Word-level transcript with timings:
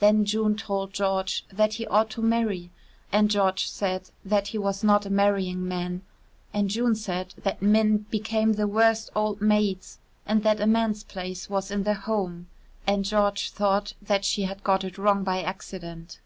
Then 0.00 0.24
June 0.24 0.56
told 0.56 0.92
George 0.92 1.46
that 1.52 1.74
he 1.74 1.86
ought 1.86 2.10
to 2.10 2.22
marry, 2.22 2.72
and 3.12 3.30
George 3.30 3.68
said 3.68 4.10
that 4.24 4.48
he 4.48 4.58
was 4.58 4.82
not 4.82 5.06
a 5.06 5.10
marrying 5.10 5.64
man, 5.68 6.02
and 6.52 6.68
June 6.68 6.96
said 6.96 7.34
that 7.40 7.62
men 7.62 7.98
became 8.10 8.54
the 8.54 8.66
worst 8.66 9.10
old 9.14 9.40
maids 9.40 10.00
and 10.26 10.42
that 10.42 10.60
a 10.60 10.66
man's 10.66 11.04
place 11.04 11.48
was 11.48 11.70
in 11.70 11.84
the 11.84 11.94
home 11.94 12.48
and 12.84 13.04
George 13.04 13.50
thought 13.52 13.92
that 14.02 14.24
she 14.24 14.42
had 14.42 14.64
got 14.64 14.82
it 14.82 14.98
wrong 14.98 15.22
by 15.22 15.40
accident. 15.40 16.18